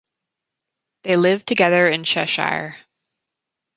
They 1.03 1.15
live 1.15 1.45
together 1.45 1.87
in 1.87 2.03
Cheshire. 2.03 2.75